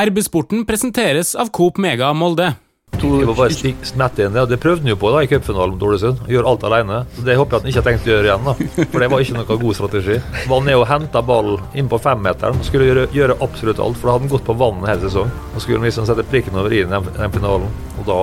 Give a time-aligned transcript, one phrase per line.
[0.00, 2.54] RB-sporten presenteres av Coop Mega Molde.
[3.00, 5.28] Det var bare stikk smette inn det, og det prøvde han jo på da i
[5.28, 6.22] cupfinalen mot Ålesund.
[6.28, 6.98] Gjøre alt alene.
[7.16, 8.84] Så Det håper jeg at han ikke har tenkt å gjøre igjen, da.
[8.92, 10.18] For det var ikke noe god strategi.
[10.52, 12.60] Var ned og henta ballen inn på femmeteren.
[12.66, 15.34] Skulle gjøre, gjøre absolutt alt, for da hadde han gått på vann hele sesongen.
[15.54, 17.72] Og skulle han liksom sette prikken over i den, den finalen.
[18.00, 18.20] Og da,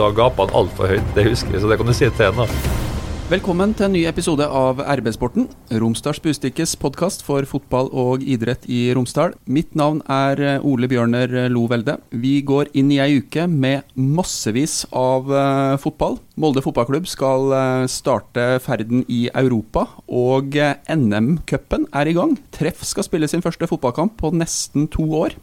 [0.00, 1.14] da gapa han altfor høyt.
[1.16, 2.44] Det husker vi, så det kan du si til ham.
[2.44, 2.93] da.
[3.24, 5.46] Velkommen til en ny episode av RB-sporten,
[5.80, 9.32] Romsdals Bustikkes podkast for fotball og idrett i Romsdal.
[9.48, 11.94] Mitt navn er eh, Ole Bjørner Lo Velde.
[12.12, 16.18] Vi går inn i ei uke med massevis av uh, fotball.
[16.36, 17.48] Molde fotballklubb skal
[17.88, 20.60] starte ferden i Europa, og
[20.92, 22.36] NM-cupen er i gang.
[22.52, 25.38] Treff skal spille sin første fotballkamp på nesten to år.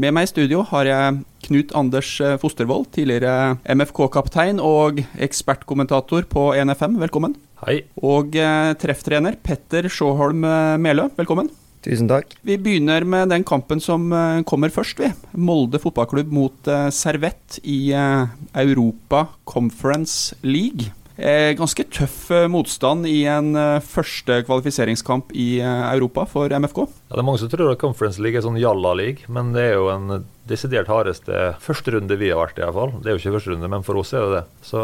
[0.00, 6.46] Med meg i studio har jeg Knut Anders eh, Fostervold, tidligere MFK-kaptein og ekspertkommentator på
[6.56, 6.96] NFM.
[7.02, 7.34] Velkommen.
[7.66, 7.82] Hei.
[8.00, 11.10] Og eh, trefftrener Petter Sjåholm eh, Melø.
[11.18, 11.50] Velkommen.
[11.84, 12.32] Tusen takk.
[12.46, 15.12] Vi begynner med den kampen som eh, kommer først, vi.
[15.36, 18.32] Molde fotballklubb mot eh, Servett i eh,
[18.64, 20.88] Europa Conference League.
[21.16, 26.86] Eh, ganske tøff eh, motstand i en eh, første kvalifiseringskamp i Europa for MFK.
[26.86, 29.76] Ja, det er mange som tror at Conference League er sånn jalla-league, men det er
[29.76, 32.64] jo en desidert hardeste første runde vi har vært i.
[32.64, 32.96] hvert fall.
[32.98, 34.44] Det er jo ikke første runde, men for oss er det det.
[34.72, 34.82] Så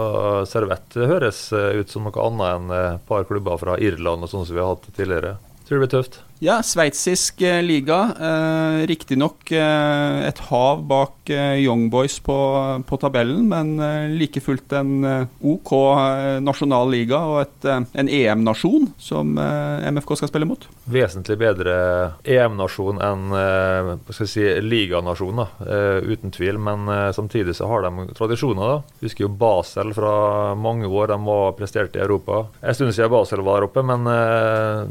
[0.50, 4.58] Servett høres ut som noe annet enn et par klubber fra Irland og sånn som
[4.58, 5.36] vi har hatt tidligere.
[5.64, 6.22] Tror det blir tøft.
[6.38, 7.96] Ja, sveitsisk eh, liga.
[8.20, 12.36] Eh, Riktignok eh, et hav bak eh, Young Boys på,
[12.86, 13.72] på tabellen, men
[14.14, 15.72] like fullt en OK
[16.44, 20.68] nasjonal liga og et, en EM-nasjon som MFK skal spille mot.
[20.88, 21.74] Vesentlig bedre
[22.22, 25.42] EM-nasjon enn eh, skal si, liganasjon,
[26.06, 26.62] uten tvil.
[26.62, 26.86] Men
[27.18, 28.76] samtidig så har de tradisjoner.
[28.76, 29.02] da.
[29.02, 31.10] Husker jo Basel fra mange år.
[31.10, 32.44] De var prestert i Europa.
[32.62, 34.06] En stund siden Basel var der oppe, men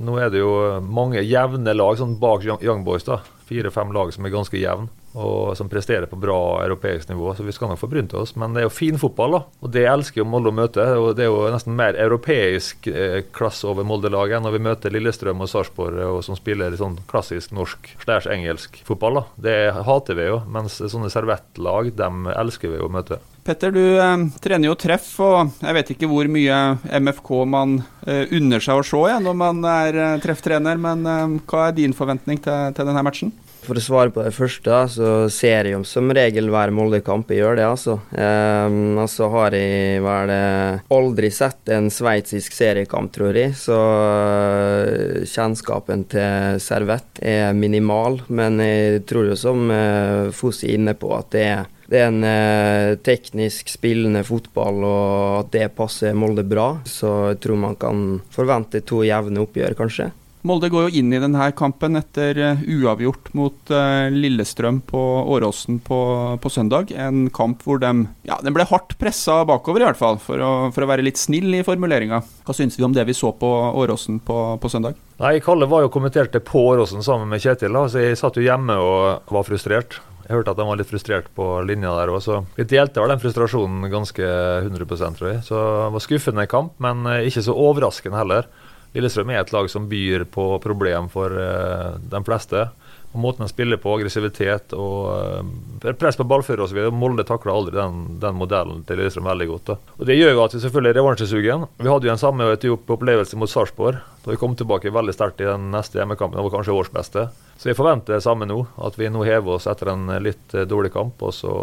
[0.04, 1.37] nå er det jo mange jevne
[1.78, 3.04] lag sånn bak Young Boys.
[3.04, 3.22] da.
[3.48, 7.34] Fire-fem lag som er ganske jevne, og som presterer på bra europeisk nivå.
[7.34, 8.36] Så vi skal nok få brynt oss.
[8.36, 9.40] Men det er jo fin fotball, da.
[9.64, 10.84] Og det elsker jo Molde å møte.
[11.00, 15.46] og Det er jo nesten mer europeisk eh, klasse over Molde-laget når vi møter Lillestrøm
[15.46, 19.22] og Sarpsborg, som spiller litt sånn klassisk norsk slash engelsk fotball.
[19.22, 19.26] da.
[19.48, 23.22] Det hater vi jo, mens sånne servettlag, dem elsker vi å møte.
[23.48, 26.56] Petter, du eh, trener jo treff, og jeg vet ikke hvor mye
[27.00, 31.08] MFK man eh, unner seg å se ja, når man er eh, trefftrener, men
[31.48, 33.32] hva er din forventning til, til denne matchen?
[33.68, 37.32] For å svare på det første, da, så ser jeg jo som regel hver Molde-kamp
[37.34, 37.98] jeg gjør det, altså.
[38.16, 43.58] Um, og har jeg vel eh, aldri sett en sveitsisk seriekamp, tror jeg.
[43.60, 48.22] Så eh, kjennskapen til Servett er minimal.
[48.32, 52.10] Men jeg tror jo som uh, Fossi er inne på, at det er det er
[52.10, 56.74] en eh, teknisk spillende fotball, og at det passer Molde bra.
[56.84, 58.02] Så jeg tror man kan
[58.34, 60.10] forvente to jevne oppgjør, kanskje.
[60.48, 65.02] Molde går jo inn i denne kampen etter eh, uavgjort mot eh, Lillestrøm på
[65.34, 66.00] Åråsen på,
[66.40, 66.94] på søndag.
[66.96, 67.92] En kamp hvor de,
[68.28, 71.20] ja, den ble hardt pressa bakover, i hvert fall, for å, for å være litt
[71.20, 72.22] snill i formuleringa.
[72.48, 73.50] Hva syns vi om det vi så på
[73.84, 74.96] Åråsen på, på søndag?
[75.20, 78.46] Nei, Kalle var jo kommenterte på Åråsen sammen med Kjetil, da, så jeg satt jo
[78.46, 80.00] hjemme og var frustrert.
[80.28, 83.14] Jeg hørte at de var litt frustrert på linja der òg, så vi delte vel
[83.14, 84.32] den frustrasjonen ganske
[84.64, 85.44] 100% tror jeg.
[85.48, 88.50] Så det var skuffende kamp, men eh, ikke så overraskende heller.
[88.98, 92.68] Lillestrøm er et lag som byr på problem for uh, de fleste.
[93.14, 96.82] Og Måten de spiller på, aggressivitet og uh, press på ballfører osv.
[96.94, 99.72] Molde takla aldri den, den, modellen til Lillestrøm veldig godt.
[99.72, 99.96] Da.
[99.98, 101.68] Og Det gjør jo at vi selvfølgelig er revansjesugen.
[101.80, 104.02] Vi hadde jo en samme opplevelse mot Sarpsborg.
[104.26, 106.40] Da vi kom tilbake veldig sterkt i den neste hjemmekampen.
[106.40, 107.30] Det var kanskje årsbeste.
[107.58, 108.60] Så jeg forventer det samme nå.
[108.86, 111.54] At vi nå hever oss etter en litt eh, dårlig kamp, og så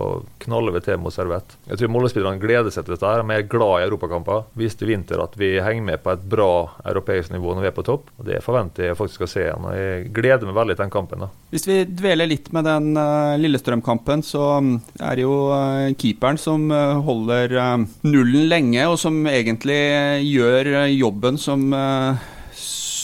[0.42, 1.54] knaller vi til mot Servett.
[1.70, 3.06] Jeg tror Molde-spillerne gleder seg til dette.
[3.06, 4.48] her, De er glad i europakamper.
[4.58, 6.50] Viste i vinter at vi henger med på et bra
[6.90, 8.10] europeisk nivå når vi er på topp.
[8.18, 9.68] og Det forventer jeg faktisk å se igjen.
[9.70, 11.24] og Jeg gleder meg veldig til den kampen.
[11.26, 11.30] da.
[11.54, 16.40] Hvis vi dveler litt med den uh, Lillestrøm-kampen, så mm, er det jo uh, keeperen
[16.40, 17.54] som uh, holder
[18.02, 19.78] nullen lenge, og som egentlig
[20.26, 21.70] gjør jobben som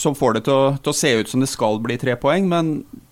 [0.01, 2.47] som får det til å, til å, se ut som det skal bli tre poeng.
[2.49, 2.71] Men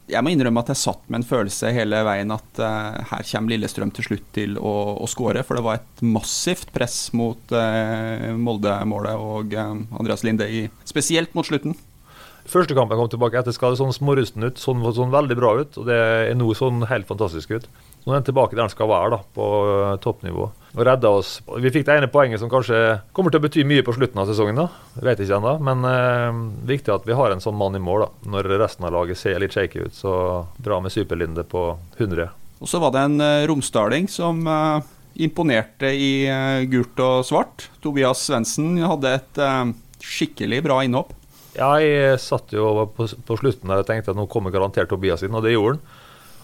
[0.09, 3.53] jeg må innrømme at jeg satt med en følelse hele veien at uh, her kommer
[3.53, 5.43] Lillestrøm til slutt til å, å skåre.
[5.45, 11.37] For det var et massivt press mot uh, Molde-målet og uh, Andreas Linde, i, spesielt
[11.37, 11.77] mot slutten.
[12.49, 14.57] Første kampen kom tilbake etter skade, sånn smårusten ut.
[14.57, 15.77] Sånn, sånn veldig bra ut.
[15.77, 17.69] Og det er nå sånn helt fantastisk ut.
[18.05, 19.45] Nå er han tilbake der han skal være, da, på
[20.03, 20.47] toppnivå.
[20.77, 21.39] Og redda oss.
[21.57, 24.29] Vi fikk det ene poenget som kanskje kommer til å bety mye på slutten av
[24.29, 24.59] sesongen.
[24.59, 24.67] da.
[25.01, 28.09] Vet ikke ennå, men eh, viktig at vi har en sånn mann i mål da,
[28.35, 29.97] når resten av laget ser litt shaky ut.
[29.97, 30.13] Så
[30.61, 32.29] bra med Superlinde på 100.
[32.59, 34.81] Og så var det en uh, romsdaling som uh,
[35.19, 37.69] imponerte i uh, gult og svart.
[37.83, 39.71] Tobias Svendsen hadde et uh,
[40.03, 41.15] skikkelig bra innhopp.
[41.55, 45.23] Ja, jeg satt jo på, på slutten der og tenkte at nå kommer garantert Tobias
[45.25, 45.97] inn, og det gjorde han.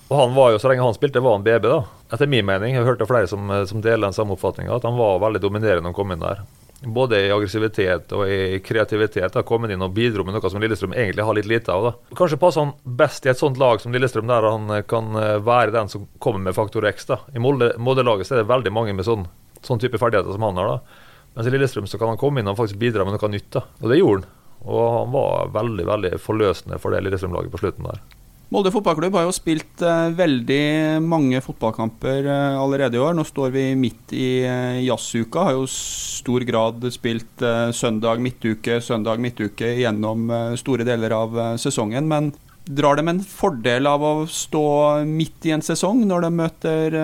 [0.07, 1.80] Og han var jo, Så lenge han spilte, var han BB, da.
[2.13, 2.75] Etter min mening.
[2.75, 5.92] Jeg hørte flere som, som deler den samme oppfatninga, at han var veldig dominerende når
[5.94, 6.44] han kom inn der.
[6.86, 9.34] Både i aggressivitet og i kreativitet.
[9.34, 11.88] da kom inn og bidro med noe som Lillestrøm egentlig har litt lite av.
[11.88, 15.18] da Kanskje passer han best i et sånt lag som Lillestrøm, der han kan
[15.48, 17.07] være den som kommer med faktor X.
[17.10, 19.25] da I Molde-laget er det veldig mange med sånn,
[19.66, 20.75] sånn type ferdigheter som han har.
[20.75, 23.50] da Mens i Lillestrøm så kan han komme inn og faktisk bidra med noe nytt.
[23.56, 24.30] da Og det gjorde han.
[24.66, 28.04] Og han var veldig veldig forløsende for det Lillestrøm-laget på slutten der.
[28.53, 33.15] Molde fotballklubb har jo spilt eh, veldig mange fotballkamper eh, allerede i år.
[33.18, 35.47] Nå står vi midt i eh, jazzuka.
[35.47, 41.42] Har jo stor grad spilt eh, søndag midtuke, søndag midtuke gjennom eh, store deler av
[41.42, 42.06] eh, sesongen.
[42.12, 42.30] Men
[42.69, 44.65] drar dem en fordel av å stå
[45.09, 46.95] midt i en sesong når de møter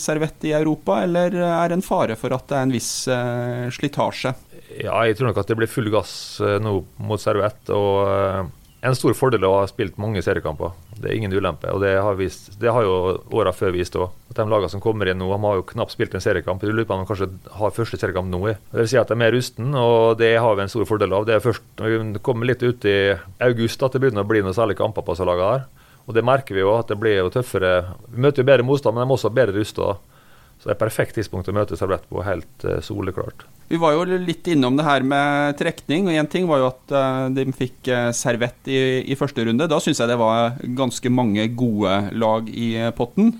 [0.00, 2.94] Servette i Europa, eller er det en fare for at det er en viss
[3.76, 4.32] slitasje?
[4.78, 7.76] Ja, jeg tror nok at det blir full gass nå mot Servette.
[7.76, 8.48] og
[8.82, 10.72] en stor fordel å ha spilt mange seriekamper.
[10.98, 11.70] Det er ingen ulempe.
[11.70, 12.94] og Det har, vist, det har jo
[13.30, 14.10] åra før vist òg.
[14.34, 16.62] De lagene som kommer inn nå, de har jo knapt spilt en seriekamp.
[16.62, 17.28] Jeg lurer på om de kanskje
[17.60, 18.40] har første seriekamp nå.
[18.50, 21.14] Det vil si at de er mer rusten, og det har vi en stor fordel
[21.14, 21.28] av.
[21.28, 22.96] Det er først når vi kommer litt ut i
[23.46, 25.68] august at det begynner å bli noen særlige kamper på disse lagene her.
[26.02, 27.76] Og det merker vi jo at det blir jo tøffere.
[28.10, 29.92] Vi møter jo bedre motstand, men de er også bedre rusta.
[30.62, 33.42] Så det er et perfekt tidspunkt å møte Servett på, helt uh, soleklart.
[33.66, 36.94] Vi var jo litt innom det her med trekning, og én ting var jo at
[36.94, 39.66] uh, de fikk uh, Servette i, i, første runde.
[39.66, 43.34] Da syns jeg det var ganske mange gode lag i potten.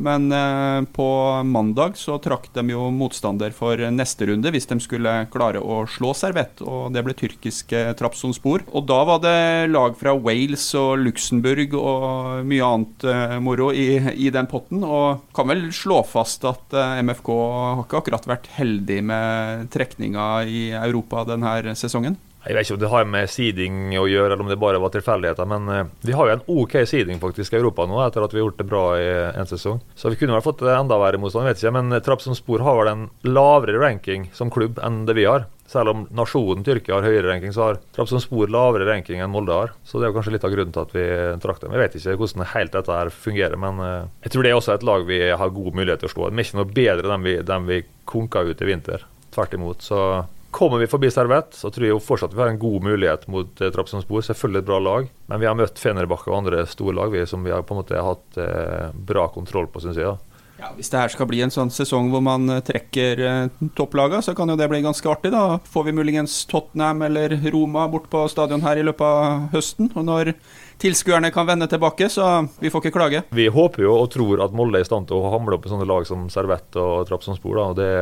[0.00, 1.08] Men eh, på
[1.44, 6.14] mandag så trakk de jo motstander for neste runde hvis de skulle klare å slå
[6.16, 8.64] Servett, og det ble tyrkiske Trapsonspor.
[8.72, 13.90] Og da var det lag fra Wales og Luxembourg og mye annet eh, moro i,
[14.14, 14.84] i, den potten.
[14.86, 20.32] Og kan vel slå fast at eh, MFK har ikke akkurat vært heldig med trekninga
[20.48, 22.16] i Europa denne sesongen?
[22.40, 24.92] Jeg vet ikke om det har med seeding å gjøre, eller om det bare var
[24.94, 25.48] tilfeldigheter.
[25.50, 28.40] Men uh, vi har jo en OK seeding faktisk i Europa nå, etter at vi
[28.40, 29.82] har gjort det bra i en sesong.
[29.94, 31.74] Så vi kunne vel fått enda verre motstand, vet ikke.
[31.76, 35.44] Men uh, Trabzonspor har vel en lavere ranking som klubb enn det vi har.
[35.70, 39.76] Selv om nasjonen Tyrkia har høyere ranking, så har Trabzonspor lavere ranking enn Molde har.
[39.84, 41.06] Så det er kanskje litt av grunnen til at vi
[41.44, 41.76] trakk dem.
[41.76, 43.84] Jeg vet ikke hvordan helt dette her fungerer, men
[44.24, 46.32] jeg tror det er også et lag vi har god mulighet til å slå.
[46.32, 49.06] De er ikke noe bedre enn vi, dem vi konka ut i vinter.
[49.30, 49.86] Tvert imot.
[49.86, 50.00] Så
[50.50, 53.60] Kommer vi forbi Servett, så tror jeg jo fortsatt vi har en god mulighet mot
[53.62, 54.24] eh, Trabzonspor.
[54.26, 57.46] Selvfølgelig et bra lag, men vi har møtt Fenerbahçe og andre store lag vi, som
[57.46, 60.18] vi har på en måte hatt eh, bra kontroll på, syns jeg.
[60.60, 64.20] Ja, Hvis det her skal bli en sånn sesong hvor man eh, trekker eh, topplagene,
[64.24, 65.32] så kan jo det bli ganske artig.
[65.32, 69.88] Da får vi muligens Tottenham eller Roma bort på stadion her i løpet av høsten.
[69.94, 70.34] Og når
[70.80, 73.22] tilskuerne kan vende tilbake, så vi får ikke klage.
[73.32, 75.72] Vi håper jo og tror at Molde er i stand til å hamle opp i
[75.72, 77.56] sånne lag som Servett og Trabzonspor.
[77.56, 77.92] Da, og det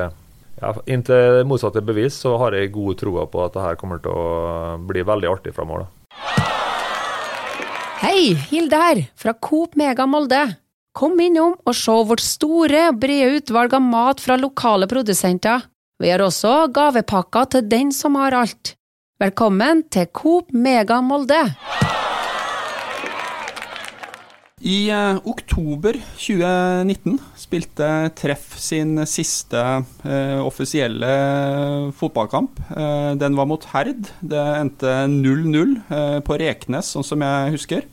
[0.61, 4.15] ja, Inntil motsatte bevis så har jeg god tro på at det her kommer til
[4.15, 5.89] å bli veldig artig framover.
[7.99, 10.45] Hei, Hilde her, fra Coop Mega Molde.
[10.95, 15.67] Kom innom og se vårt store, brede utvalg av mat fra lokale produsenter.
[15.99, 18.75] Vi har også gavepakker til den som har alt.
[19.19, 21.43] Velkommen til Coop Mega Molde.
[24.59, 27.89] I uh, oktober 2019 spilte
[28.19, 29.61] Treff sin siste
[30.03, 31.13] uh, offisielle
[31.95, 32.59] fotballkamp.
[32.73, 34.11] Uh, den var mot Herd.
[34.19, 35.79] Det endte 0-0
[36.27, 37.87] på Reknes, sånn som jeg husker.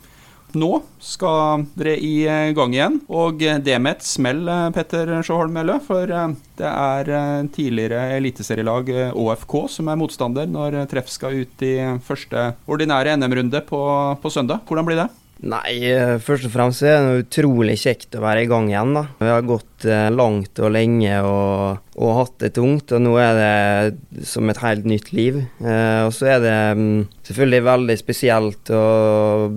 [0.56, 0.70] Nå
[1.02, 2.24] skal dere i
[2.56, 5.76] gang igjen, og det med et smell, Petter Sjåholm Melle.
[5.84, 7.10] For det er
[7.52, 13.84] tidligere eliteserielag ÅFK som er motstander når Treff skal ut i første ordinære NM-runde på,
[14.22, 14.64] på søndag.
[14.70, 15.10] Hvordan blir det?
[15.44, 18.94] Nei, eh, først og fremst er det utrolig kjekt å være i gang igjen.
[18.96, 19.02] da.
[19.20, 23.38] Vi har gått eh, langt og lenge og og hatt det tungt, og nå er
[23.38, 25.38] det som et helt nytt liv.
[25.64, 29.54] Eh, og så er det um, selvfølgelig veldig spesielt, og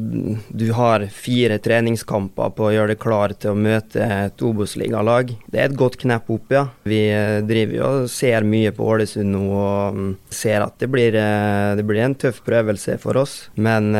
[0.47, 5.33] du har fire treningskamper på å gjøre deg klar til å møte et Obos-ligalag.
[5.51, 6.63] Det er et godt knepp opp, ja.
[6.87, 10.87] Vi uh, driver jo og ser mye på Ålesund nå og um, ser at det
[10.91, 13.33] blir, det blir, en tøff prøvelse for oss.
[13.59, 13.91] Men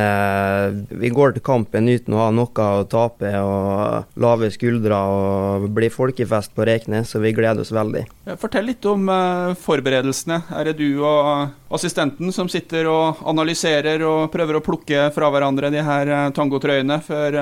[0.88, 5.92] vi går til kampen uten å ha noe å tape og lave skuldre og blir
[6.10, 8.04] folkefest på Reknes, så vi gleder oss veldig.
[8.42, 10.42] Fortell litt om uh, forberedelsene.
[10.58, 15.72] Er det du og assistenten som sitter og analyserer og prøver å plukke fra hverandre
[15.74, 17.42] de her uh, tangotrøyene før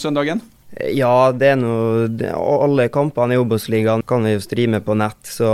[0.00, 0.40] søndagen?
[0.74, 5.50] Ja, det er noe Alle kampene i Obos-ligaen kan vi jo streame på nett, så,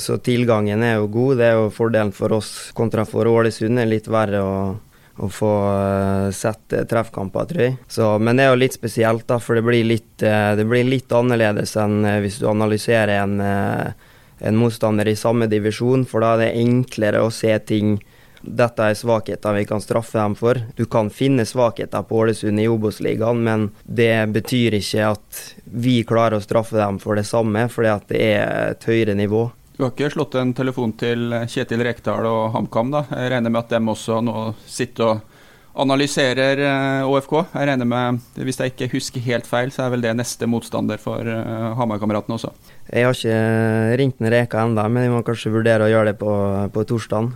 [0.00, 1.36] så, tilgangen er jo god.
[1.40, 3.78] Det er jo fordelen for oss kontra for Ålesund.
[3.78, 4.54] er litt verre å
[5.22, 7.76] å få uh, sett uh, treffkamper, tror jeg.
[7.88, 10.88] Så, men det er jo litt spesielt, da, for det blir litt, uh, det blir
[10.88, 16.44] litt annerledes enn hvis du analyserer en, en, motstander i samme divisjon, for da er
[16.44, 18.00] det enklere å se ting
[18.42, 20.58] dette er svakheter vi kan straffe dem for.
[20.74, 26.40] Du kan finne svakheter på Ålesund i Obos-ligaen, men det betyr ikke at vi klarer
[26.40, 29.46] å straffe dem for det samme, fordi at det er et høyere nivå.
[29.72, 33.06] Du har ikke slått en telefon til Kjetil Rekdal og HamKam, da?
[33.08, 35.22] Jeg regner med at dem også nå sitter og
[35.82, 36.60] analyserer
[37.08, 37.32] ÅFK.
[37.38, 40.46] Eh, jeg regner med, Hvis jeg ikke husker helt feil, så er vel det neste
[40.46, 42.52] motstander for uh, Hamar-kameratene også?
[42.92, 46.18] Jeg har ikke ringt den Reka ennå, men vi må kanskje vurdere å gjøre det
[46.20, 46.34] på,
[46.74, 47.32] på torsdag.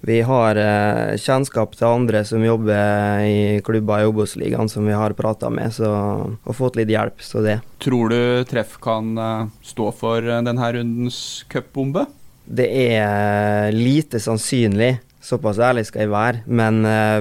[0.00, 5.16] Vi har eh, kjennskap til andre som jobber i klubber i Obos-ligaen som vi har
[5.18, 5.90] prata med, så,
[6.38, 7.18] og fått litt hjelp.
[7.18, 7.58] Så det.
[7.82, 12.06] Tror du Treff kan eh, stå for eh, denne rundens cupbombe?
[12.44, 14.94] Det er lite sannsynlig.
[15.20, 16.44] Såpass ærlig skal jeg være.
[16.46, 16.78] Men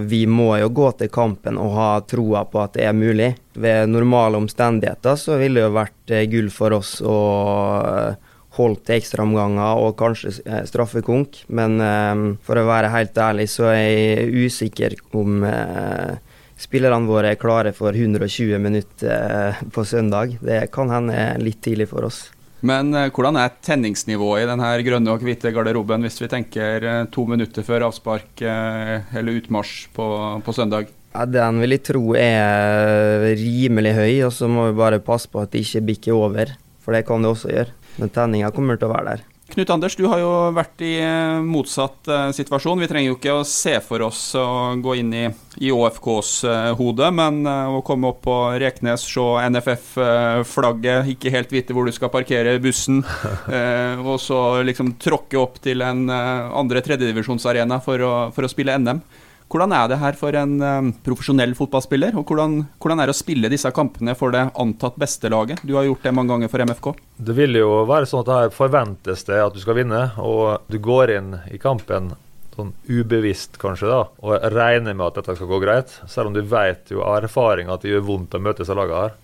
[0.07, 3.34] vi må jo gå til kampen og ha troa på at det er mulig.
[3.57, 8.13] Ved normale omstendigheter så ville det jo vært gull for oss uh,
[8.58, 11.44] holdt til ekstraomganger og kanskje eh, straffekonk.
[11.54, 16.18] Men um, for å være helt ærlig så er jeg usikker om uh,
[16.58, 20.38] spillerne våre er klare for 120 minutter på søndag.
[20.42, 22.28] Det kan hende litt tidlig for oss.
[22.66, 27.62] Men hvordan er tenningsnivået i denne grønne og hvite garderoben hvis vi tenker to minutter
[27.62, 30.08] før avspark eller utmarsj på,
[30.42, 30.90] på søndag?
[31.14, 35.42] Ja, Den vil jeg tro er rimelig høy, og så må vi bare passe på
[35.42, 36.58] at det ikke bikker over.
[36.86, 37.74] For det kan det også gjøre.
[37.98, 39.25] Men tenninga kommer til å være der.
[39.48, 42.82] Knut Anders, du har jo vært i eh, motsatt uh, situasjon.
[42.84, 45.24] Vi trenger jo ikke å se for oss å gå inn i,
[45.63, 51.77] i ÅFKs uh, hode, men å komme opp på Reknes, se NFF-flagget, ikke helt vite
[51.77, 53.00] hvor du skal parkere bussen,
[54.10, 58.04] og så liksom tråkke opp til en andre tredjedivisjonsarena for,
[58.36, 59.00] for å spille NM.
[59.48, 62.18] Hvordan er det her for en um, profesjonell fotballspiller?
[62.20, 65.63] Og hvordan, hvordan, er det å spille disse kampene for det antatt beste laget?
[65.63, 66.89] Du har gjort det mange ganger for MFK.
[67.30, 70.80] Det vil jo være sånn at her forventes det at du skal vinne, og du
[70.84, 72.12] går inn i kampen
[72.58, 76.42] sånn ubevisst kanskje da, og regner med at dette skal gå greit, selv om du
[76.42, 79.16] vet jo av erfaring at det gjør vondt å møte disse lagene her.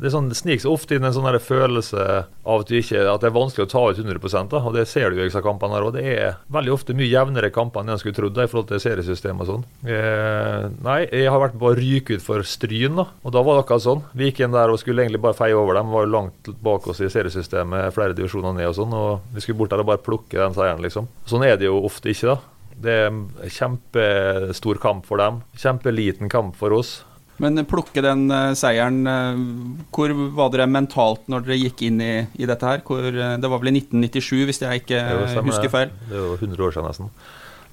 [0.00, 2.04] Det, sånn, sniker seg ofte inn en sånn følelse
[2.48, 5.10] av at, ikke, at, det er vanskelig å ta ut 100 da, og det ser
[5.10, 5.76] du i disse kampene.
[5.76, 8.70] her, og Det er veldig ofte mye jevnere kamper enn jeg skulle trodd i forhold
[8.72, 9.66] til seriesystemet og sånn.
[9.88, 13.58] Eh, nei, jeg har vært på å ryke ut for Stryn, da, og da var
[13.58, 14.04] det akkurat sånn.
[14.18, 15.92] Vi gikk inn der og skulle egentlig bare feie over dem.
[15.94, 19.60] Var jo langt bak oss i seriesystemet, flere divisjoner ned og sånn, og vi skulle
[19.62, 21.10] bort der og bare plukke den seieren, liksom.
[21.28, 22.54] Sånn er det jo ofte ikke, da.
[22.78, 25.40] Det er en kjempestor kamp for dem.
[25.58, 27.00] Kjempeliten kamp for oss.
[27.42, 32.12] Men plukke den uh, seieren, uh, hvor var dere mentalt når dere gikk inn i,
[32.34, 32.82] i dette her?
[32.86, 35.02] Hvor, uh, det var vel i 1997, hvis jeg ikke
[35.46, 35.92] husker feil?
[36.08, 37.12] Det er jo 100 år siden nesten.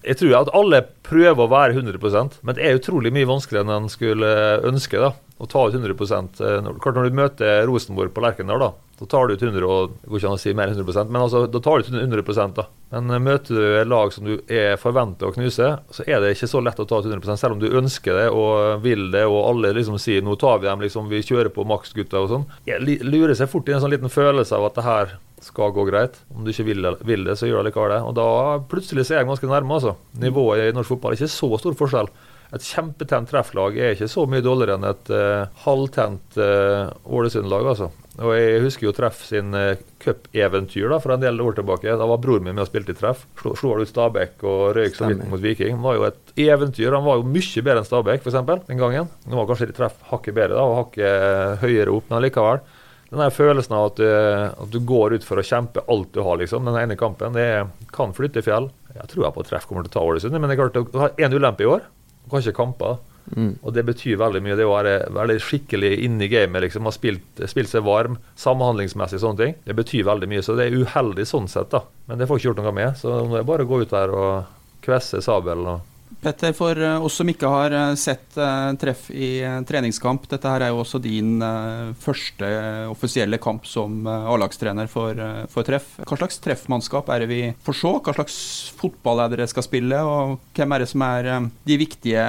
[0.05, 3.87] Jeg tror at alle prøver å være 100% men det er utrolig mye vanskeligere enn
[3.87, 4.29] en skulle
[4.69, 5.01] ønske.
[5.01, 9.27] da, Å ta ut 100 Klart Når du møter Rosenborg på Lerkendal, da, da tar
[9.27, 11.59] du ut 100 og, går ikke an å si mer enn 100% men altså, da
[11.59, 12.67] tar du ut 100 da.
[12.93, 16.35] Men uh, møter du et lag som du er forventa å knuse, så er det
[16.35, 19.25] ikke så lett å ta ut 100 selv om du ønsker det og vil det,
[19.27, 22.31] og alle liksom sier 'nå tar vi dem', liksom, vi kjører på maks, gutta og
[22.31, 22.45] sånn.
[22.69, 25.83] Jeg lurer seg fort i en sånn liten følelse av at det her skal gå
[25.89, 26.15] greit.
[26.33, 27.99] Om du ikke vil, vil det, så gjør det likevel det.
[28.07, 28.29] Og da
[28.71, 29.95] plutselig så er jeg ganske nærme, altså.
[30.21, 32.09] Nivået i norsk fotball er ikke så stor forskjell.
[32.55, 37.91] Et kjempetent trefflag er ikke så mye dårligere enn et uh, halvtent uh, Ålesund-lag, altså.
[38.15, 41.97] Og Jeg husker jo Treff sin uh, cupeventyr for en del år tilbake.
[41.99, 43.25] Da var bror min med og spilte i Treff.
[43.41, 45.75] Slo, han ut Stabæk og røyk så vidt mot Viking.
[45.75, 46.95] Det var jo et eventyr.
[46.95, 48.39] Han var jo mye bedre enn Stabæk f.eks.
[48.69, 49.11] den gangen.
[49.27, 52.63] Nå var kanskje Treff hakket bedre da, og hakket høyere opp, men likevel.
[53.09, 56.23] Den der følelsen av at du, at du, går ut for å kjempe alt du
[56.25, 56.65] har, liksom.
[56.65, 57.35] Den ene kampen.
[57.35, 57.49] Det
[57.95, 58.71] kan flytte fjell.
[58.95, 61.35] Jeg tror jeg på Treff kommer til å ta Ålesund, men det er klart én
[61.35, 61.83] ulempe i år.
[62.23, 62.97] Du kan ikke kamper.
[63.33, 63.55] Mm.
[63.61, 64.57] Og det betyr veldig mye.
[64.59, 69.21] Det å være veldig skikkelig inne i gamet, liksom, ha spilt, spilt, seg varm, samhandlingsmessig
[69.23, 70.45] sånne ting, det betyr veldig mye.
[70.45, 71.85] Så det er uheldig sånn sett, da.
[72.09, 73.01] Men det får ikke gjort noe med.
[73.01, 75.67] Så nå er det bare å gå ut der og kvesse sabelen.
[75.75, 75.94] og
[76.25, 80.49] Petter, for eh, oss som ikke har eh, sett uh, treff i uh, treningskamp, dette
[80.49, 82.49] her er jo også din uh, første
[82.89, 85.19] offisielle kamp som A-lagstrener for,
[85.51, 85.99] for, treff.
[86.01, 87.93] Hva slags treffmannskap er det vi får se?
[88.07, 88.37] Hva slags
[88.79, 91.29] fotball er det dere skal spille, og hvem er det som er
[91.67, 92.25] de viktige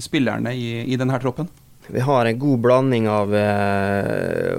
[0.00, 1.50] spillerne i, i denne troppen?
[1.90, 3.34] Vi har en god blanding av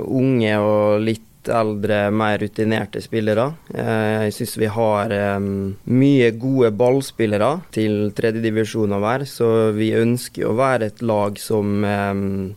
[0.05, 3.47] unge og litt eldre, mer rutinerte spillere.
[3.73, 10.55] Eh, jeg syns vi har mye gode ballspillere til tredjedivisjoner hver, så vi ønsker å
[10.59, 11.85] være et lag som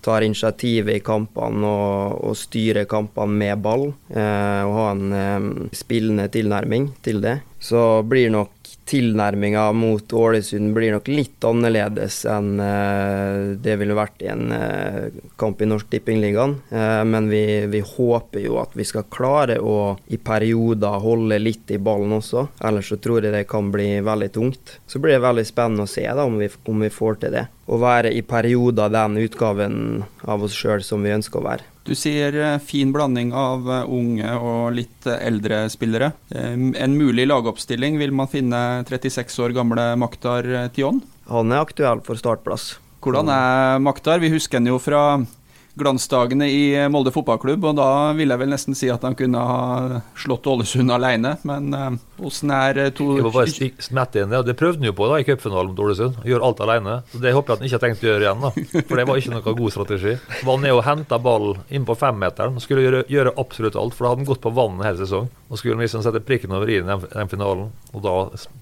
[0.05, 3.89] tar initiativet i kampene og, og styrer kampene med ball.
[4.11, 7.39] Eh, og ha en spillende tilnærming til det.
[7.65, 14.23] Så blir nok tilnærminga mot Ålesund blir nok litt annerledes enn uh, det ville vært
[14.25, 15.09] i en uh,
[15.41, 16.57] kamp i Norsk Tippingligaen.
[16.73, 21.73] Uh, men vi, vi, håper jo at vi skal klare å i perioder holde litt
[21.75, 22.47] i ballen også.
[22.65, 24.79] Ellers så tror jeg det kan bli veldig tungt.
[24.87, 27.47] Så blir det veldig spennende å se da, om vi, om vi får til det.
[27.65, 29.79] Å være i perioder den utgaven
[30.29, 31.74] av oss sjøl som vi ønsker å være.
[31.85, 36.13] Du sier eh, fin blanding av eh, unge og litt eh, eldre spillere.
[36.33, 41.03] En mulig lagoppstilling vil man finne 36 år gamle Maktar Tion?
[41.29, 42.79] Han er aktuell for startplass.
[43.05, 44.23] Hvordan er Maktar?
[44.25, 45.05] Vi husker han jo fra
[45.79, 50.01] glansdagene i Molde fotballklubb, og da vil jeg vel nesten si at han kunne ha
[50.21, 51.73] slått Ålesund alene, men
[52.23, 53.51] Åssen er eh, to Jeg må bare
[53.83, 54.43] smette inn det.
[54.47, 56.21] Det prøvde han jo på da i cupfinalen mot Ålesund.
[56.27, 56.99] Gjøre alt alene.
[57.11, 58.45] Så Det håper jeg at han ikke har tenkt å gjøre igjen.
[58.45, 58.83] da.
[58.89, 60.15] For det var ikke noe god strategi.
[60.47, 62.61] Var ned og henta ball inn på femmeteren.
[62.63, 65.33] Skulle gjøre, gjøre absolutt alt, for da hadde han gått på vannet hele sesongen.
[65.51, 67.73] Og skulle liksom sette prikken over i den, den finalen.
[67.93, 68.15] Og da,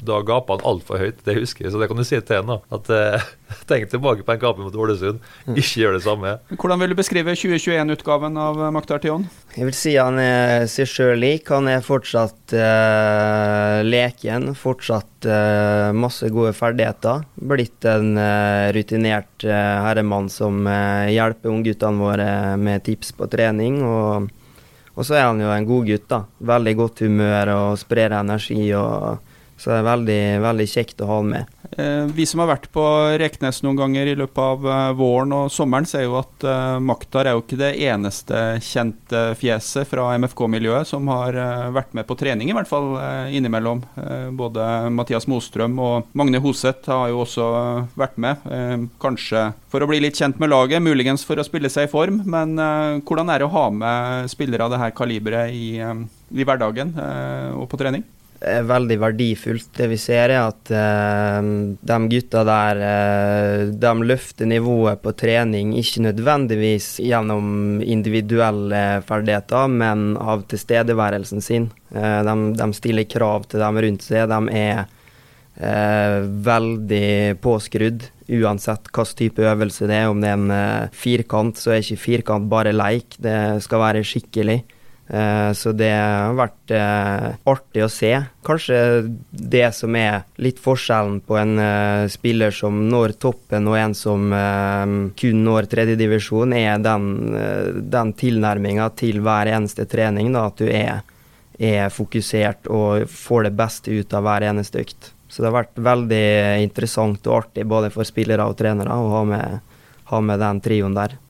[0.08, 1.20] da gapa han altfor høyt.
[1.28, 1.74] Det husker jeg.
[1.74, 2.64] Så det kan du si til ham.
[2.72, 3.28] At eh,
[3.70, 5.22] tenk tilbake på en kamp mot Ålesund.
[5.52, 6.34] Ikke gjør det samme.
[6.52, 9.26] Hvordan vil du beskrive 2021-utgaven av Maktar Tion?
[9.56, 11.50] Jeg vil si han er seg sjøl lik.
[11.52, 17.26] Han er fortsatt uh, leken, fortsatt uh, masse gode ferdigheter.
[17.52, 20.62] Blitt en uh, rutinert herremann som
[21.10, 22.30] hjelper ungguttene våre
[22.60, 23.82] med tips på trening.
[23.86, 24.30] Og,
[24.94, 26.08] og, så er han jo en god gutt.
[26.12, 26.24] da.
[26.52, 28.64] Veldig godt humør og sprer energi.
[28.78, 29.31] og
[29.62, 31.50] så det er veldig, veldig kjekt å ha han med.
[31.78, 32.82] Eh, vi som har vært på
[33.20, 37.28] Reknes noen ganger i løpet av eh, våren og sommeren, ser jo at uh, Maktar
[37.30, 41.36] er jo ikke det eneste kjente fjeset fra MFK-miljøet som har
[41.72, 42.94] vært med på trening, i hvert fall
[43.32, 43.82] innimellom.
[44.36, 44.64] både
[44.94, 47.46] Mathias Mostrøm og Magne Hoseth har jo også
[47.98, 48.42] vært med.
[49.02, 52.22] kanskje for å bli litt kjent med laget, muligens for å spille seg i form.
[52.26, 52.56] Men
[53.06, 56.96] hvordan er det å ha med spillere av det her kaliberet i, i hverdagen
[57.56, 58.04] og på trening?
[58.42, 59.70] Er veldig verdifullt.
[59.76, 61.50] Det vi ser, er at eh,
[61.90, 70.16] de gutta der eh, de løfter nivået på trening, ikke nødvendigvis gjennom individuelle ferdigheter, men
[70.20, 71.70] av tilstedeværelsen sin.
[71.94, 74.28] Eh, de, de, stiller krav til dem rundt seg.
[74.32, 74.98] De er
[75.52, 78.06] veldig påskrudd.
[78.32, 82.48] Uansett hvilken type øvelse det er, om det er en firkant, så er ikke firkant
[82.50, 83.18] bare leik.
[83.20, 84.62] Det skal være skikkelig.
[85.12, 88.12] Eh, så det har vært eh, artig å se.
[88.46, 88.78] Kanskje
[89.30, 94.32] det som er litt forskjellen på en eh, spiller som når toppen og en som
[95.18, 97.10] kun når tredjedivisjon, er den,
[97.92, 100.32] den tilnærminga til hver eneste trening.
[100.32, 101.02] Da, at du er,
[101.60, 105.12] er fokusert og får det beste ut av hver eneste økt.
[105.28, 106.24] Så det har vært veldig
[106.64, 110.96] interessant og artig både for spillere og trenere å ha med, ha med den trioen
[110.96, 111.20] der.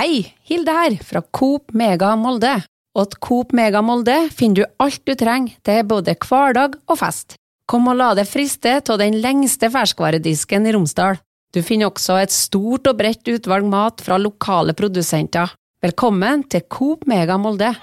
[0.00, 2.54] Hei, Hilde her, fra Coop Mega Molde.
[2.96, 7.34] Og Coop Mega Molde finner du alt du trenger til både hverdag og fest.
[7.68, 11.20] Kom og la deg friste av den lengste ferskvaredisken i Romsdal.
[11.52, 15.52] Du finner også et stort og bredt utvalg mat fra lokale produsenter.
[15.84, 17.74] Velkommen til Coop Mega Molde.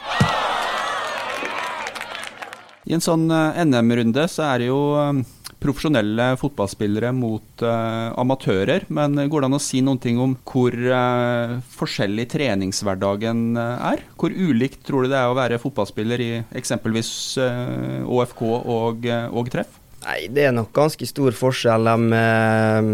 [2.89, 5.21] I en sånn eh, NM-runde så er det jo eh,
[5.63, 8.85] profesjonelle fotballspillere mot uh, amatører.
[8.93, 14.05] Men går det an å si noen ting om hvor uh, forskjellig treningshverdagen uh, er?
[14.19, 19.81] Hvor ulikt tror du det er å være fotballspiller i eksempelvis ÅFK og, og Treff?
[20.07, 21.83] Nei, det er nok ganske stor forskjell.
[21.83, 22.85] De, eh,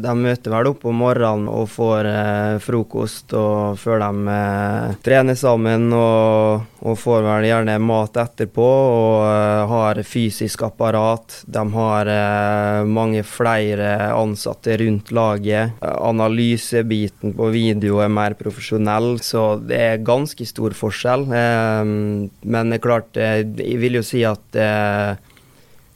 [0.00, 5.36] de møter vel opp om morgenen og får eh, frokost og før de eh, trener
[5.36, 5.90] sammen.
[5.92, 11.42] Og, og, får vel gjerne mat etterpå og har fysisk apparat.
[11.44, 12.10] De har
[12.88, 15.76] mange flere ansatte rundt laget.
[15.84, 21.28] Analysebiten på video er mer profesjonell, så det er ganske stor forskjell.
[21.28, 24.60] Men det er klart, jeg vil jo si at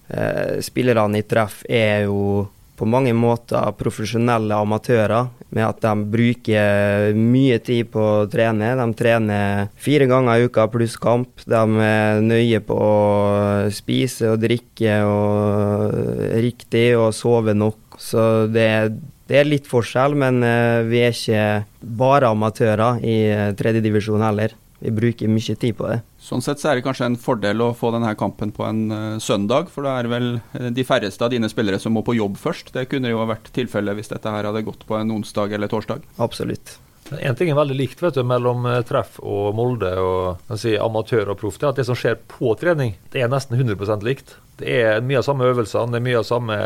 [0.08, 2.46] eh, spillerne i treff er jo
[2.78, 8.74] på mange måter profesjonelle amatører, med at de bruker mye tid på å trene.
[8.78, 11.42] De trener fire ganger i uka pluss kamp.
[11.48, 15.96] De er nøye på å spise og drikke og
[16.44, 17.98] riktig og sove nok.
[17.98, 18.68] Så det,
[19.28, 24.54] det er litt forskjell, men eh, vi er ikke bare amatører i eh, tredjedivisjon heller.
[24.78, 25.98] Vi bruker mye tid på det.
[26.22, 29.18] Sånn sett så er det kanskje en fordel å få denne kampen på en uh,
[29.22, 32.38] søndag, for da er vel eh, de færreste av dine spillere som må på jobb
[32.40, 32.70] først.
[32.76, 36.06] Det kunne jo vært tilfellet hvis dette her hadde gått på en onsdag eller torsdag.
[36.22, 36.78] Absolutt.
[37.16, 41.32] En ting er veldig likt vet du, mellom uh, treff og Molde og si, amatør
[41.32, 41.56] og proff.
[41.58, 44.36] Det er at det som skjer på trening, det er nesten 100% likt.
[44.58, 46.56] Det er mye av samme øvelsene, det er mye av samme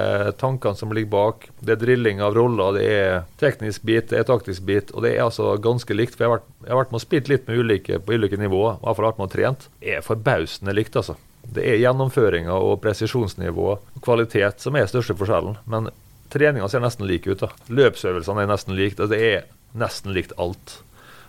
[0.40, 1.48] tankene som ligger bak.
[1.60, 4.94] Det er drilling av roller, det er teknisk bit, det er taktisk bit.
[4.96, 6.16] Og det er altså ganske likt.
[6.16, 8.40] For jeg har vært, jeg har vært med og spilt litt med ulike på ulike
[8.40, 9.68] nivåer, i hvert fall vært med og trent.
[9.82, 11.18] Det er forbausende likt, altså.
[11.42, 15.58] Det er gjennomføringa og presisjonsnivå og kvalitet som er største forskjellen.
[15.68, 15.90] Men
[16.32, 17.42] treninga ser nesten like ut.
[17.42, 17.50] da.
[17.68, 19.10] Løpsøvelsene er nesten like.
[19.10, 19.42] Det er
[19.78, 20.80] nesten likt alt.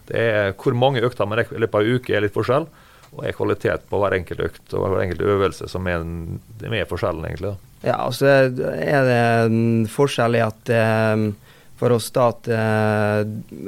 [0.09, 2.67] Det er Hvor mange økter man i løpet av en uke er litt forskjell,
[3.13, 6.03] og er kvalitet på hver enkelt økt og hver enkelt øvelse som er,
[6.59, 7.53] det er forskjellen, egentlig.
[7.53, 7.71] da.
[7.83, 11.25] Ja, altså er det en forskjell i at eh,
[11.79, 13.21] for oss da at eh,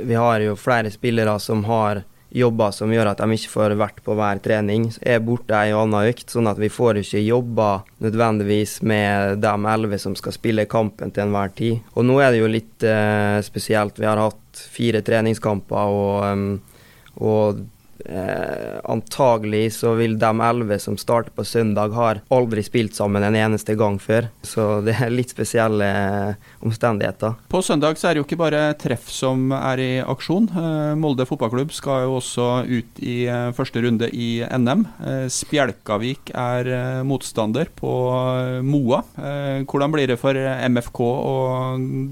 [0.08, 4.02] vi har jo flere spillere som har jobber som gjør at de ikke får vært
[4.06, 4.88] på hver trening.
[5.02, 7.70] Er borte ei anna økt, sånn at vi får ikke jobba
[8.04, 11.80] nødvendigvis med de elleve som skal spille kampen til enhver tid.
[11.96, 14.02] Og nå er det jo litt eh, spesielt.
[14.02, 16.76] Vi har hatt fire treningskamper, og,
[17.24, 17.64] og
[18.06, 23.38] Eh, antagelig så vil de elleve som starter på søndag, har aldri spilt sammen en
[23.38, 24.30] eneste gang før.
[24.46, 27.36] Så det er litt spesielle eh, omstendigheter.
[27.52, 30.50] På søndag så er det jo ikke bare treff som er i aksjon.
[30.52, 34.86] Eh, Molde fotballklubb skal jo også ut i eh, første runde i NM.
[35.06, 37.94] Eh, Spjelkavik er eh, motstander på
[38.66, 39.02] Moa.
[39.66, 41.36] Hvordan blir det for MFK å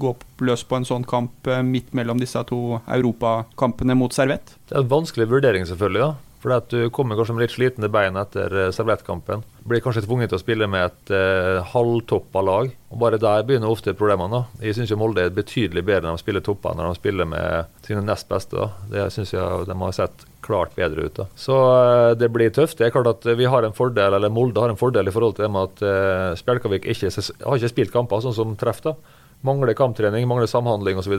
[0.00, 0.12] gå
[0.46, 4.56] løs på en sånn kamp midt mellom disse to europakampene mot Servett?
[4.68, 6.04] Det er en vanskelig vurdering, selvfølgelig.
[6.04, 6.14] Ja.
[6.44, 9.40] For at Du kommer kanskje med litt slitne bein etter uh, servettkampen.
[9.64, 12.68] Blir kanskje tvunget til å spille med et eh, halvtoppa lag.
[12.92, 14.42] og Bare der begynner ofte problemene.
[14.42, 14.60] da.
[14.66, 18.04] Jeg syns Molde er betydelig bedre når de spiller topper når de spiller med sine
[18.04, 18.60] nest beste.
[18.60, 18.68] da.
[18.92, 21.16] Det syns jeg de har sett klart bedre ut.
[21.16, 21.26] da.
[21.32, 22.76] Så eh, det blir tøft.
[22.76, 25.38] Det er klart at vi har en fordel, eller Molde har en fordel i forhold
[25.38, 28.84] til det med at eh, Spjelkavik ikke, har ikke spilt kamper, sånn som treff.
[28.84, 28.98] da.
[29.44, 31.18] Mangler kamptrening, mangler samhandling osv.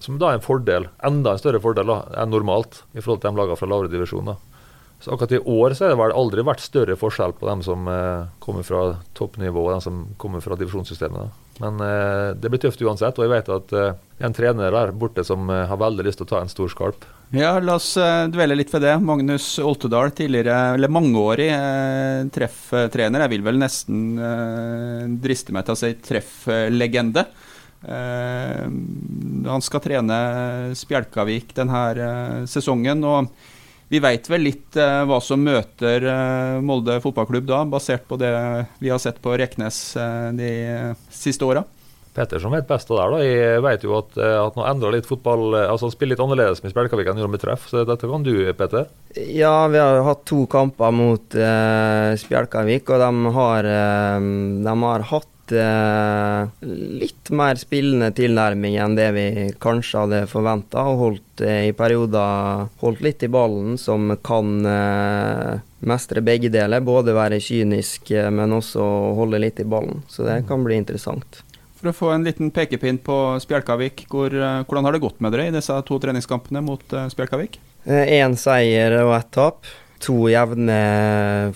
[0.00, 3.40] Som da er en fordel, enda en større fordel enn normalt i forhold til de
[3.42, 4.38] lagene fra lavere divisjoner.
[5.00, 7.86] Så akkurat i år så har det vel aldri vært større forskjell på dem som
[7.86, 11.36] eh, kommer fra toppnivå og dem som kommer fra divisjonssystemet.
[11.62, 15.22] Men eh, det blir tøft uansett, og jeg vet at eh, en trener der borte
[15.26, 17.06] som eh, har veldig lyst til å ta en stor skalp.
[17.30, 18.96] Ja, la oss eh, dvele litt ved det.
[19.06, 23.26] Magnus Oltedal, tidligere, eller mangeårig eh, trefftrener.
[23.26, 24.02] Jeg vil vel nesten
[25.22, 27.28] driste meg til å si trefflegende.
[27.84, 28.64] Eh,
[29.48, 30.18] han skal trene
[30.78, 33.04] Spjelkavik denne eh, sesongen.
[33.06, 33.30] og
[33.88, 38.30] vi veit vel litt eh, hva som møter eh, Molde fotballklubb da, basert på det
[38.82, 40.50] vi har sett på Reknes eh, de
[41.08, 41.64] siste åra?
[42.12, 43.22] Petter som vet best av det.
[43.28, 46.72] Jeg vet jo at, at han endrer litt fotball Altså han spiller litt annerledes med
[46.72, 48.88] Spjelkavik enn gjorde med treff, så dette kan du, Petter?
[49.14, 53.70] Ja, vi har hatt to kamper mot uh, Spjelkavik, og de har,
[54.66, 59.24] de har hatt litt mer spillende tilnærming enn det vi
[59.62, 60.84] kanskje hadde forventa.
[60.90, 66.84] Og holdt uh, i perioder holdt litt i ballen, som kan uh, mestre begge deler.
[66.84, 68.84] Både være kynisk, men også
[69.18, 70.02] holde litt i ballen.
[70.10, 71.42] Så det kan bli interessant.
[71.78, 75.46] For å få en liten pekepinn på Spjelkavik, hvor, hvordan har det gått med dere
[75.46, 77.60] i disse to treningskampene mot Spjelkavik?
[77.86, 79.68] Én seier og ett tap
[80.02, 80.78] to jevne,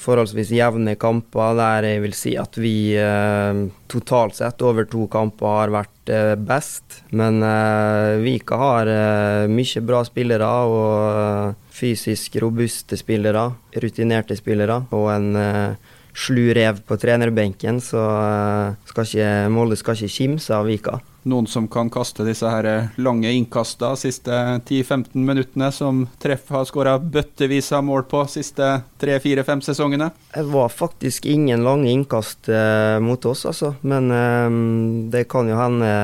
[0.03, 5.59] forholdsvis jevne kamper der jeg vil si at vi eh, totalt sett over to kamper
[5.61, 7.03] har vært eh, best.
[7.17, 10.87] Men eh, Vika har eh, mye bra spillere og
[11.23, 13.49] eh, fysisk robuste spillere,
[13.83, 18.03] rutinerte spillere og en eh, slu rev på trenerbenken, så
[18.91, 22.69] skal ikke, Molde skal ikke kimse av Vika noen som kan kaste disse her
[23.03, 24.33] lange innkasta siste
[24.67, 30.11] 10-15 minuttene, som Treff har skåra bøttevis av mål på siste 3-4-5 sesongene?
[30.35, 33.75] Det var faktisk ingen lange innkast eh, mot oss, altså.
[33.87, 34.59] Men eh,
[35.15, 35.95] det kan jo hende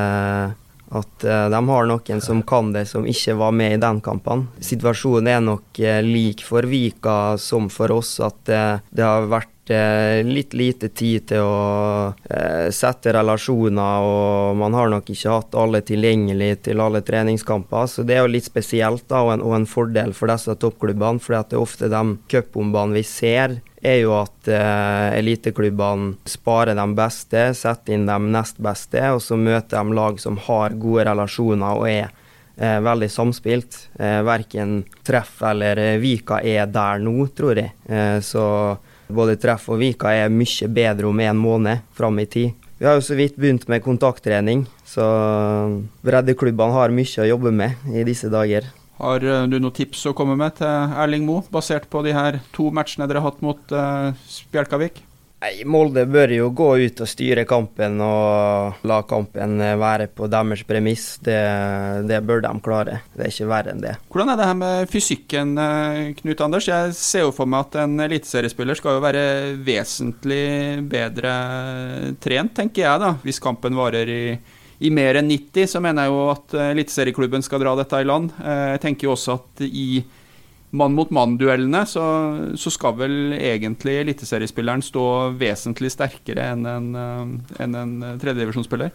[0.89, 4.49] at eh, de har noen som kan det, som ikke var med i den kampen.
[4.63, 9.58] Situasjonen er nok eh, lik for Vika som for oss, at eh, det har vært
[9.58, 9.58] Eh,
[10.25, 15.83] litt lite tid til å eh, sette relasjoner, og man har nok ikke hatt alle
[15.87, 17.89] tilgjengelig til alle treningskamper.
[17.91, 21.23] Så det er jo litt spesielt da, og en, og en fordel for disse toppklubbene.
[21.23, 26.87] For det er ofte de cupbombene vi ser, er jo at eh, eliteklubbene sparer de
[26.99, 31.83] beste, setter inn de nest beste, og så møter de lag som har gode relasjoner
[31.83, 32.09] og er
[32.59, 33.79] eh, veldig samspilt.
[33.99, 37.75] Eh, verken Treff eller eh, Vika er der nå, tror jeg.
[37.89, 38.45] Eh, så
[39.09, 42.67] både treff og Vika er mye bedre om en måned fram i tid.
[42.79, 45.07] Vi har jo så vidt begynt med kontakttrening, så
[46.07, 48.69] breddeklubbene har mye å jobbe med i disse dager.
[48.99, 52.41] Har eh, du noen tips å komme med til Erling Moe, basert på de her
[52.55, 53.77] to matchene dere har hatt mot
[54.31, 55.03] Spjelkavik?
[55.39, 60.65] Nei, Molde bør jo gå ut og styre kampen og la kampen være på deres
[60.67, 61.05] premiss.
[61.23, 61.39] Det,
[62.11, 62.97] det, bør de klare.
[63.15, 63.95] Det er ikke verre enn det.
[64.11, 66.67] Hvordan er det her med fysikken, eh, Knut Anders?
[66.67, 69.25] Jeg ser jo for meg at en eliteseriespiller skal jo være
[69.63, 71.35] vesentlig bedre
[72.19, 73.15] trent, tenker jeg da.
[73.23, 74.23] Hvis kampen varer i,
[74.83, 78.35] i mer enn 90, så mener jeg jo at eliteserieklubben skal dra dette i land.
[78.43, 80.03] Eh, jeg tenker jo også at i
[80.71, 82.05] mann-mot-mann-duellene, så,
[82.61, 85.05] så, skal vel egentlig eliteseriespilleren stå
[85.41, 88.93] vesentlig sterkere enn en, eh, enn en tredjedivisjonsspiller?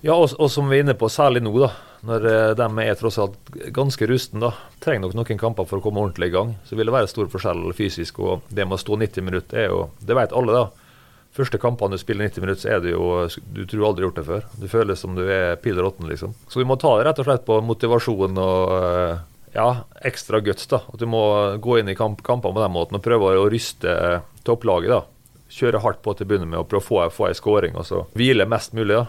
[0.00, 1.74] Ja, og, og, som vi er inne på, særlig nå, da,
[2.08, 3.36] når uh, de er tross alt
[3.76, 4.46] ganske rusten,
[4.80, 6.54] trenger nok noen kamper for å komme ordentlig i gang.
[6.64, 8.22] Så vil det være stor forskjell fysisk.
[8.24, 10.88] Og det med å stå 90 minutter er jo Det vet alle, da.
[11.36, 13.04] Første kampene du spiller 90 minutter, så er det jo
[13.52, 14.48] Du tror aldri gjort det før.
[14.56, 16.32] Du føles som du er pil råtten, liksom.
[16.48, 19.20] Så vi må ta det rett og slett på motivasjon og uh,
[19.54, 20.66] ja, ekstra guts.
[20.70, 20.82] da.
[20.92, 21.22] At du må
[21.62, 24.92] gå inn i kamp, kampene på den måten og prøve å ryste topplaget.
[24.94, 25.02] da.
[25.50, 27.88] Kjøre hardt på til å begynne med og prøve å få, få ei scoring og
[27.88, 29.00] så hvile mest mulig.
[29.00, 29.06] da.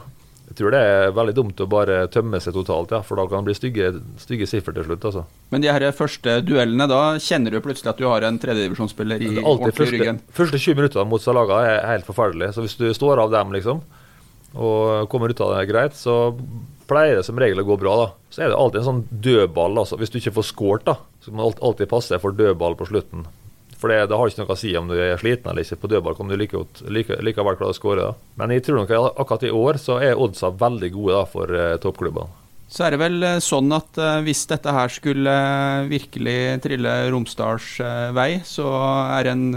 [0.51, 3.39] Jeg tror det er veldig dumt å bare tømme seg totalt, ja, for da kan
[3.39, 5.05] det bli stygge, stygge siffer til slutt.
[5.07, 5.21] altså.
[5.53, 9.29] Men de her første duellene, da kjenner du plutselig at du har en tredjedivisjonsspiller i
[9.37, 10.19] ordentlig første, ryggen?
[10.35, 12.51] Første 20 minutter mot Salaga er helt forferdelig.
[12.57, 13.79] Så hvis du står av dem, liksom,
[14.51, 16.33] og kommer ut av det greit, så
[16.91, 17.97] pleier det som regel å gå bra.
[18.03, 18.07] da.
[18.29, 19.77] Så er det alltid en sånn dødball.
[19.79, 19.99] altså.
[19.99, 23.25] Hvis du ikke får skåret, da, så må du alltid passe for dødball på slutten.
[23.81, 25.79] For det, det, har ikke noe å si om du er sliten eller ikke.
[25.81, 28.11] På dødball kan du like, like, likevel klare å skåre.
[28.37, 31.77] Men jeg tror nok akkurat i år så er oddsa veldig gode da, for eh,
[31.81, 32.37] toppklubbene.
[32.71, 35.33] Så er det vel eh, sånn at uh, hvis dette her skulle
[35.89, 37.73] virkelig trille Romsdals
[38.15, 38.69] vei, så
[39.17, 39.47] er det en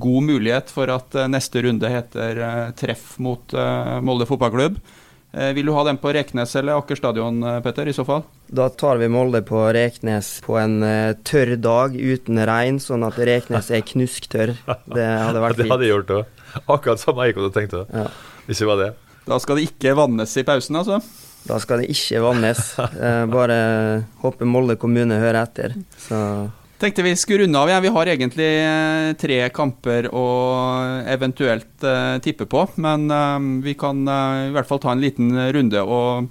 [0.00, 2.38] god mulighet for at neste runde heter
[2.76, 3.52] treff mot
[4.04, 4.78] Molde fotballklubb.
[5.36, 8.22] Eh, vil du ha den på Reknes eller Aker stadion, eh, Petter, i så fall?
[8.46, 13.18] Da tar vi Molde på Reknes på en uh, tørr dag uten regn, sånn at
[13.18, 14.54] Reknes er knusktørr.
[14.94, 15.64] Det hadde vært fint.
[15.64, 16.44] det hadde jeg gjort òg.
[16.70, 17.90] Akkurat samme jeg kunne tenkt òg.
[17.90, 18.06] Ja.
[18.46, 18.90] Hvis det var det.
[19.26, 21.00] Da skal det ikke vannes i pausen, altså?
[21.48, 22.62] Da skal det ikke vannes.
[22.78, 23.58] Uh, bare
[24.22, 25.74] håper Molde kommune hører etter.
[26.06, 26.20] Så
[26.84, 27.70] Tenkte vi skulle runde av.
[27.70, 27.80] Ja.
[27.80, 30.24] Vi har egentlig eh, tre kamper å
[31.08, 32.66] eventuelt uh, tippe på.
[32.76, 36.26] Men uh, vi kan uh, i hvert fall ta en liten runde og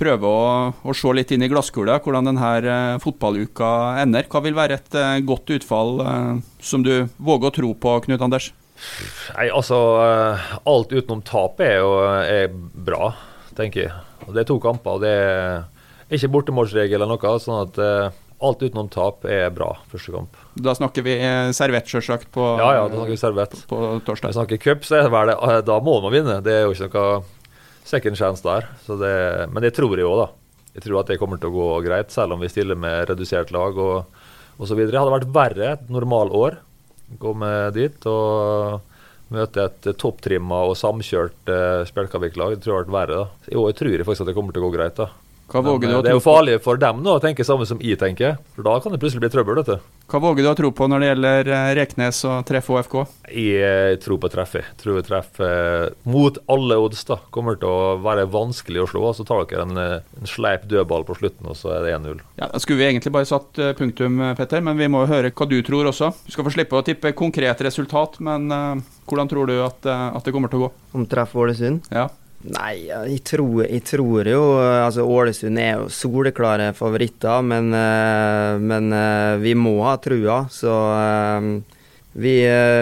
[0.00, 0.46] prøve å,
[0.80, 3.68] å se litt inn i glasskula hvordan denne fotballuka
[4.00, 4.24] ender.
[4.32, 4.96] Hva vil være et
[5.28, 6.00] godt utfall
[6.62, 8.46] som du våger å tro på, Knut Anders?
[9.34, 9.80] Nei, altså
[10.62, 11.90] Alt utenom tap er jo
[12.22, 13.10] er bra,
[13.58, 13.98] tenker jeg.
[14.30, 17.34] Det er to kamper, og det er ikke bortemålsregel eller noe.
[17.42, 17.82] sånn at
[18.38, 20.36] Alt utenom tap er bra første kamp.
[20.54, 23.56] Da snakker vi eh, servett, sjølsagt, på, ja, ja, da snakker vi servett.
[23.70, 24.30] på torsdag.
[24.30, 25.38] Vi snakker cup, så er det vel det.
[25.42, 26.38] Eh, da må man vinne.
[26.46, 27.24] Det er jo ikke noe
[27.88, 28.68] second chance der.
[28.86, 29.14] Det,
[29.50, 30.28] men det tror jeg òg, da.
[30.76, 33.50] Jeg tror at det kommer til å gå greit, selv om vi stiller med redusert
[33.54, 34.84] lag og osv.
[34.84, 36.60] Det hadde vært verre et normalår.
[37.18, 38.84] Komme dit og
[39.34, 42.54] møte et topptrimma og samkjørt uh, Spjelkavik-lag.
[42.54, 43.24] Det tror jeg hadde vært verre.
[43.24, 43.50] da.
[43.50, 45.00] I år tror jeg faktisk at det kommer til å gå greit.
[45.00, 45.10] da.
[45.48, 47.64] Hva våger du å eh, det er jo farlig for dem nå å tenke samme
[47.68, 49.62] som jeg tenker, for da kan det plutselig bli trøbbel.
[49.62, 49.78] dette.
[50.08, 52.96] Hva våger du å tro på når det gjelder eh, Reknes og treffe OFK?
[53.32, 57.96] Jeg eh, tror på treffet Jeg tror treffet mot alle odds da, kommer til å
[58.04, 59.06] være vanskelig å slå.
[59.16, 62.22] Så tar dere en, en sleip dødball på slutten, og så er det 1-0.
[62.40, 65.58] Ja, Da skulle vi egentlig bare satt punktum, Petter, men vi må høre hva du
[65.64, 66.12] tror også.
[66.26, 70.10] Du skal få slippe å tippe konkret resultat, men uh, hvordan tror du at, uh,
[70.12, 70.72] at, det kommer til å gå?
[70.98, 71.88] Om treff Ålesund?
[71.94, 72.08] Ja.
[72.46, 78.92] Nei, jeg tror, jeg tror, jo altså Ålesund er jo soleklare favoritter, men, eh, men
[78.94, 80.44] eh, vi må ha trua.
[80.52, 81.48] Så eh,
[82.18, 82.34] vi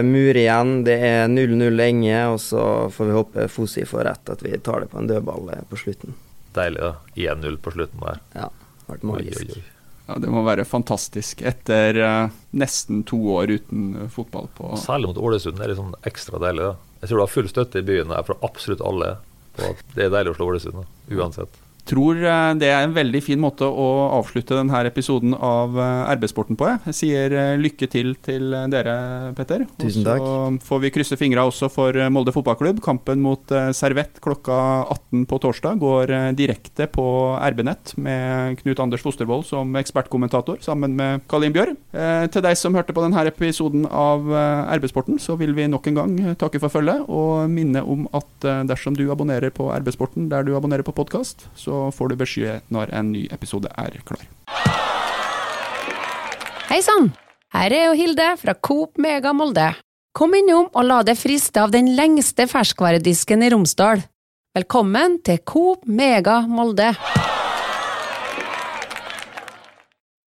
[0.04, 0.74] murer igjen.
[0.84, 4.84] Det er 0-0 lenge, og så får vi håpe Fosi får rett, at vi tar
[4.84, 6.12] det på en dødball på slutten.
[6.56, 6.92] Deilig, da.
[7.32, 8.20] 1-0 på slutten der.
[8.36, 9.40] Ja, det vært magisk.
[9.40, 9.72] Oi, oi, oi.
[10.06, 14.46] Ja, Det må være fantastisk etter uh, nesten to år uten uh, fotball.
[14.54, 15.58] på Særlig mot Ålesund.
[15.58, 16.68] Det er liksom ekstra deilig.
[16.68, 17.00] da.
[17.00, 19.16] Jeg tror du har full støtte i byen her fra absolutt alle
[19.58, 20.84] og at det er deilig å slå Ålesund,
[21.16, 23.86] uansett tror eh, det er en veldig fin måte å
[24.18, 26.68] avslutte denne episoden av arbeidssporten på.
[26.88, 28.96] Jeg sier eh, lykke til til dere,
[29.36, 29.64] Petter.
[29.80, 30.22] Tusen takk.
[30.22, 32.80] Og så får vi krysse fingra også for Molde fotballklubb.
[32.84, 34.56] Kampen mot Servett klokka
[34.92, 37.06] 18 på torsdag går direkte på
[37.38, 41.76] RB-nett med Knut Anders Fostervoll som ekspertkommentator sammen med Kalin Bjørn.
[42.32, 44.26] Til deg som hørte på denne episoden av
[44.78, 48.96] RB-sporten, så vil vi nok en gang takke for følget og minne om at dersom
[48.98, 51.46] du abonnerer på RB-sporten der du abonnerer på podkast,
[51.76, 54.24] så får du beskjed når en ny episode er klar.
[56.70, 57.12] Hei sann!
[57.54, 59.70] Her er jo Hilde fra Coop Mega Molde.
[60.16, 64.02] Kom innom og la deg friste av den lengste ferskvaredisken i Romsdal.
[64.56, 66.90] Velkommen til Coop Mega Molde.